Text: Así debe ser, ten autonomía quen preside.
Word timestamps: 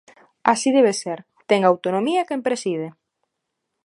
Así 0.51 0.69
debe 0.77 0.93
ser, 1.03 1.19
ten 1.49 1.61
autonomía 1.63 2.27
quen 2.27 2.41
preside. 2.47 2.87